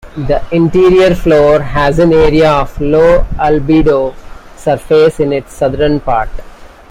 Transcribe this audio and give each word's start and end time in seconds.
The 0.17 0.41
interior 0.51 1.13
floor 1.13 1.61
has 1.61 1.99
an 1.99 2.11
area 2.11 2.49
of 2.49 2.81
low-albedo 2.81 4.15
surface 4.57 5.19
in 5.19 5.31
its 5.31 5.53
southern 5.53 5.99
part. 5.99 6.29